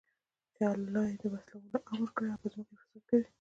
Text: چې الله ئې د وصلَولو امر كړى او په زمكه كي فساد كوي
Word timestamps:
چې 0.55 0.63
الله 0.73 1.03
ئې 1.09 1.15
د 1.21 1.23
وصلَولو 1.33 1.77
امر 1.91 2.09
كړى 2.15 2.27
او 2.31 2.39
په 2.41 2.47
زمكه 2.53 2.75
كي 2.89 2.99
فساد 2.99 3.03
كوي 3.09 3.27